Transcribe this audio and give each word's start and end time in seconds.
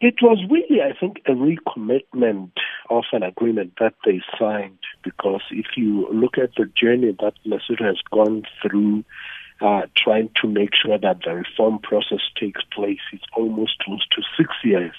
It 0.00 0.22
was 0.22 0.38
really, 0.48 0.80
I 0.80 0.92
think, 0.98 1.22
a 1.26 1.32
recommitment 1.32 2.52
of 2.88 3.04
an 3.12 3.24
agreement 3.24 3.72
that 3.80 3.94
they 4.04 4.20
signed 4.38 4.78
because 5.02 5.42
if 5.50 5.66
you 5.76 6.08
look 6.12 6.38
at 6.38 6.50
the 6.56 6.66
journey 6.66 7.16
that 7.20 7.34
Lesotho 7.44 7.84
has 7.84 8.00
gone 8.10 8.44
through 8.62 9.04
uh, 9.60 9.82
trying 9.96 10.30
to 10.40 10.46
make 10.46 10.70
sure 10.80 10.98
that 10.98 11.18
the 11.24 11.34
reform 11.34 11.80
process 11.80 12.20
takes 12.38 12.62
place, 12.72 13.00
it's 13.12 13.24
almost 13.36 13.78
close 13.80 14.06
to 14.12 14.22
six 14.36 14.50
years. 14.62 14.92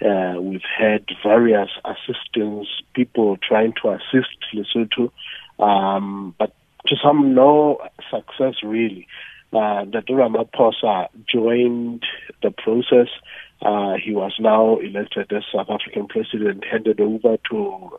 Uh, 0.00 0.40
we've 0.40 0.60
had 0.78 1.04
various 1.22 1.68
assistance, 1.84 2.68
people 2.94 3.36
trying 3.36 3.74
to 3.82 3.90
assist 3.90 4.38
Lesotho, 4.54 5.10
um, 5.58 6.34
but 6.38 6.54
to 6.86 6.96
some 7.02 7.34
no 7.34 7.78
success 8.10 8.54
really. 8.62 9.06
Uh, 9.52 9.84
the 9.86 10.02
Ramaphosa 10.10 11.08
joined 11.26 12.04
the 12.42 12.50
process. 12.50 13.08
Uh, 13.60 13.94
he 14.02 14.12
was 14.14 14.32
now 14.38 14.76
elected 14.78 15.32
as 15.32 15.42
South 15.52 15.68
African 15.68 16.06
president, 16.06 16.64
handed 16.64 17.00
over 17.00 17.36
to 17.50 17.90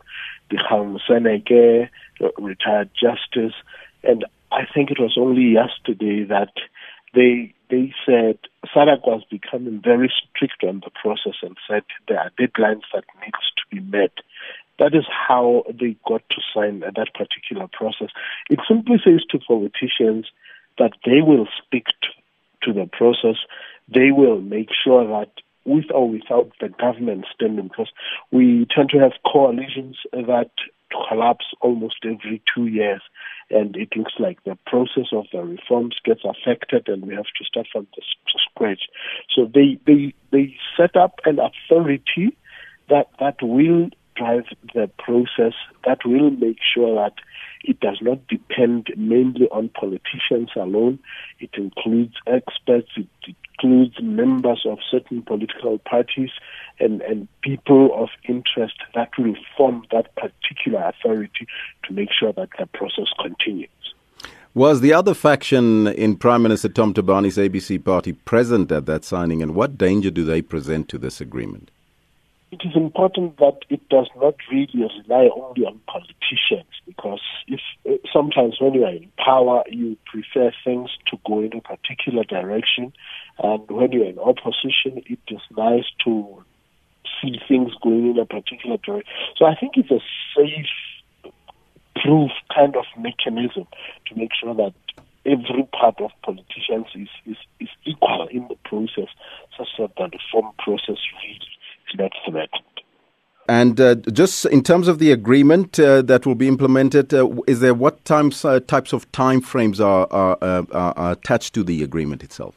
the 0.50 0.56
Seneke, 1.08 1.88
retired 2.38 2.90
justice, 2.94 3.54
and 4.02 4.24
I 4.50 4.62
think 4.72 4.90
it 4.90 4.98
was 4.98 5.16
only 5.18 5.52
yesterday 5.52 6.24
that 6.24 6.52
they 7.14 7.54
they 7.70 7.94
said 8.04 8.38
SADC 8.74 9.06
was 9.06 9.22
becoming 9.30 9.80
very 9.82 10.12
strict 10.12 10.64
on 10.64 10.80
the 10.84 10.90
process 10.90 11.38
and 11.42 11.56
said 11.68 11.84
there 12.08 12.18
are 12.18 12.30
deadlines 12.38 12.82
that 12.92 13.04
needs 13.20 13.52
to 13.56 13.62
be 13.70 13.80
met. 13.80 14.12
That 14.78 14.94
is 14.94 15.04
how 15.08 15.64
they 15.68 15.96
got 16.08 16.22
to 16.30 16.40
sign 16.54 16.80
that 16.80 17.14
particular 17.14 17.68
process. 17.72 18.08
It 18.48 18.60
simply 18.66 18.96
says 19.04 19.22
to 19.30 19.38
politicians 19.38 20.26
that 20.78 20.92
they 21.04 21.20
will 21.20 21.46
speak 21.62 21.86
to, 21.86 22.08
to 22.62 22.72
the 22.72 22.86
process. 22.86 23.36
They 23.88 24.10
will 24.10 24.40
make 24.40 24.70
sure 24.82 25.06
that 25.06 25.30
with 25.64 25.86
or 25.92 26.08
without 26.08 26.50
the 26.60 26.68
government 26.68 27.26
standing, 27.34 27.68
because 27.68 27.90
we 28.30 28.66
tend 28.74 28.90
to 28.90 28.98
have 28.98 29.12
coalitions 29.30 29.98
that 30.12 30.50
collapse 31.08 31.46
almost 31.60 31.96
every 32.04 32.42
two 32.52 32.66
years, 32.66 33.02
and 33.50 33.76
it 33.76 33.88
looks 33.96 34.14
like 34.18 34.42
the 34.44 34.58
process 34.66 35.06
of 35.12 35.26
the 35.32 35.42
reforms 35.42 35.96
gets 36.04 36.22
affected, 36.24 36.88
and 36.88 37.06
we 37.06 37.14
have 37.14 37.30
to 37.38 37.44
start 37.44 37.66
from 37.72 37.86
the 37.96 38.02
scratch. 38.50 38.82
So 39.34 39.44
they 39.52 39.78
they 39.86 40.14
they 40.30 40.56
set 40.76 40.96
up 40.96 41.20
an 41.24 41.38
authority 41.38 42.36
that 42.88 43.08
that 43.20 43.36
will 43.42 43.90
drive 44.16 44.44
the 44.74 44.90
process, 44.98 45.54
that 45.86 46.04
will 46.04 46.30
make 46.30 46.58
sure 46.74 46.94
that 46.96 47.14
it 47.62 47.80
does 47.80 47.98
not 48.00 48.26
depend 48.26 48.88
mainly 48.96 49.48
on 49.50 49.68
politicians 49.68 50.50
alone. 50.56 50.98
It 51.38 51.50
includes 51.54 52.14
experts, 52.26 52.88
it 52.96 53.36
includes 53.62 53.96
members 54.02 54.62
of 54.66 54.78
certain 54.90 55.22
political 55.22 55.78
parties 55.78 56.30
and, 56.78 57.00
and 57.02 57.28
people 57.42 57.90
of 57.94 58.08
interest 58.28 58.74
that 58.94 59.10
will 59.18 59.34
form 59.56 59.84
that 59.92 60.14
particular 60.16 60.82
authority 60.88 61.46
to 61.84 61.92
make 61.92 62.08
sure 62.18 62.32
that 62.32 62.48
the 62.58 62.66
process 62.66 63.06
continues. 63.20 63.68
Was 64.52 64.80
the 64.80 64.92
other 64.92 65.14
faction 65.14 65.86
in 65.88 66.16
Prime 66.16 66.42
Minister 66.42 66.68
Tom 66.68 66.92
Thabane's 66.92 67.36
ABC 67.36 67.84
party 67.84 68.12
present 68.12 68.72
at 68.72 68.86
that 68.86 69.04
signing, 69.04 69.42
and 69.42 69.54
what 69.54 69.78
danger 69.78 70.10
do 70.10 70.24
they 70.24 70.42
present 70.42 70.88
to 70.88 70.98
this 70.98 71.20
agreement? 71.20 71.70
it 72.50 72.62
is 72.64 72.74
important 72.74 73.36
that 73.38 73.58
it 73.68 73.88
does 73.88 74.08
not 74.16 74.34
really 74.50 74.68
rely 74.74 75.28
only 75.34 75.64
on 75.64 75.80
politicians 75.86 76.66
because 76.84 77.20
if 77.46 77.60
uh, 77.88 77.92
sometimes 78.12 78.56
when 78.60 78.74
you 78.74 78.84
are 78.84 78.92
in 78.92 79.10
power 79.24 79.62
you 79.68 79.96
prefer 80.04 80.52
things 80.64 80.90
to 81.06 81.18
go 81.26 81.40
in 81.40 81.52
a 81.56 81.60
particular 81.60 82.24
direction 82.24 82.92
and 83.42 83.70
when 83.70 83.92
you're 83.92 84.06
in 84.06 84.18
opposition 84.18 85.02
it 85.06 85.18
is 85.28 85.40
nice 85.56 85.84
to 86.04 86.42
see 87.20 87.38
things 87.48 87.72
going 87.82 88.10
in 88.10 88.18
a 88.18 88.26
particular 88.26 88.76
direction 88.78 89.12
so 89.36 89.44
i 89.44 89.54
think 89.54 89.72
it's 89.76 89.90
a 89.90 90.00
safe 90.36 91.32
proof 92.02 92.30
kind 92.54 92.76
of 92.76 92.84
mechanism 92.98 93.66
to 94.06 94.14
make 94.16 94.30
sure 94.40 94.54
that 94.54 94.72
every 95.26 95.68
part 95.78 96.00
of 96.00 96.10
politicians 96.22 96.86
is, 96.94 97.08
is, 97.26 97.36
is 97.60 97.68
equal 97.84 98.28
in 98.30 98.48
the 98.48 98.56
process 98.64 99.08
such 99.56 99.68
that 99.78 99.90
the 99.96 100.04
reform 100.04 100.52
process 100.58 100.96
really 101.22 101.36
is 101.36 101.98
not 101.98 102.12
threatened. 102.24 102.64
And 103.48 103.80
uh, 103.80 103.96
just 104.12 104.46
in 104.46 104.62
terms 104.62 104.86
of 104.86 104.98
the 105.00 105.10
agreement 105.10 105.78
uh, 105.80 106.02
that 106.02 106.24
will 106.24 106.36
be 106.36 106.46
implemented, 106.46 107.12
uh, 107.12 107.28
is 107.48 107.60
there 107.60 107.74
what 107.74 108.04
times, 108.04 108.44
uh, 108.44 108.60
types 108.60 108.92
of 108.92 109.10
time 109.12 109.40
frames 109.40 109.80
are, 109.80 110.06
are, 110.12 110.38
uh, 110.40 110.62
are, 110.70 111.12
attached 111.12 111.52
to 111.54 111.64
the 111.64 111.82
agreement 111.82 112.22
itself? 112.22 112.54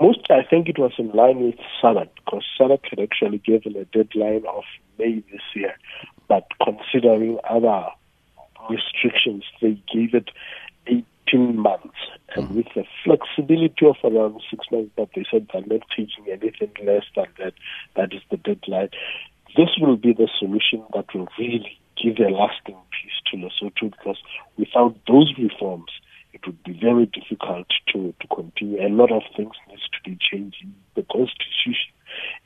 Most, 0.00 0.30
I 0.30 0.42
think 0.48 0.68
it 0.68 0.78
was 0.78 0.92
in 0.98 1.10
line 1.10 1.40
with 1.40 1.56
SADC, 1.82 2.08
because 2.16 2.44
SADC 2.58 2.80
had 2.88 3.00
actually 3.00 3.38
given 3.38 3.76
a 3.76 3.84
deadline 3.84 4.44
of 4.46 4.64
May 4.98 5.22
this 5.30 5.42
year. 5.54 5.74
But 6.26 6.46
considering 6.64 7.38
other 7.48 7.86
restrictions, 8.70 9.44
they 9.60 9.82
gave 9.92 10.14
it 10.14 10.30
18 10.86 11.58
months. 11.58 11.98
And 12.34 12.46
mm-hmm. 12.46 12.56
with 12.56 12.66
the 12.74 12.84
flexibility 13.04 13.86
of 13.86 13.96
around 14.04 14.40
six 14.48 14.66
months, 14.70 14.90
but 14.96 15.10
they 15.14 15.26
said 15.30 15.48
they're 15.52 15.62
not 15.66 15.86
taking 15.90 16.26
anything 16.30 16.70
less 16.84 17.04
than 17.14 17.26
that. 17.38 17.54
That 17.96 18.14
is 18.14 18.22
the 18.30 18.38
deadline. 18.38 18.90
This 19.56 19.70
will 19.80 19.96
be 19.96 20.12
the 20.12 20.28
solution 20.38 20.84
that 20.94 21.12
will 21.14 21.28
really 21.38 21.78
give 22.02 22.18
a 22.18 22.30
lasting 22.30 22.78
peace 22.90 23.20
to 23.26 23.36
Lesotho 23.36 23.90
because 23.90 24.16
without 24.56 24.96
those 25.06 25.34
reforms, 25.36 25.90
it 26.32 26.46
would 26.46 26.62
be 26.62 26.78
very 26.80 27.06
difficult 27.06 27.66
to, 27.92 28.14
to 28.20 28.26
continue. 28.34 28.80
A 28.80 28.88
lot 28.88 29.10
of 29.12 29.22
things 29.36 29.52
needs 29.68 29.88
to 29.88 30.10
be 30.10 30.18
changed 30.20 30.56
in 30.62 30.74
the 30.94 31.02
constitution, 31.02 31.92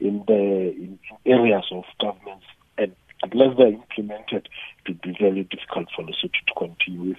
in 0.00 0.25
the 0.27 0.72
in 0.75 0.99
areas 1.27 1.65
of 1.71 1.84
government, 2.00 2.43
and 2.78 2.95
unless 3.22 3.56
they're 3.56 3.69
implemented, 3.69 4.49
it 4.84 4.89
would 4.89 5.03
be 5.03 5.17
very 5.21 5.45
difficult 5.45 5.89
for 5.95 6.03
Lesotho 6.03 6.41
to 6.47 6.55
continue 6.56 7.11
with, 7.11 7.19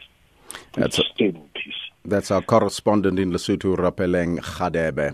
That's 0.73 0.99
peace. 1.19 1.73
That's 2.03 2.31
our 2.31 2.41
correspondent 2.41 3.19
in 3.19 3.31
Lesotho, 3.31 3.75
Rapeleng 3.75 4.39
Gadebe. 4.39 5.13